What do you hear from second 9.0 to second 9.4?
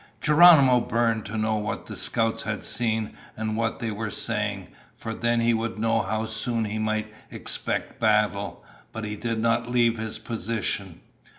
he did